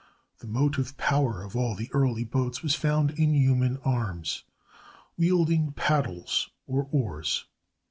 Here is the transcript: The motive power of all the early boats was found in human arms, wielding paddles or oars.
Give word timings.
The 0.39 0.47
motive 0.47 0.97
power 0.97 1.43
of 1.43 1.55
all 1.55 1.75
the 1.75 1.91
early 1.93 2.23
boats 2.23 2.63
was 2.63 2.73
found 2.73 3.11
in 3.19 3.35
human 3.35 3.77
arms, 3.85 4.41
wielding 5.15 5.73
paddles 5.73 6.49
or 6.65 6.87
oars. 6.91 7.45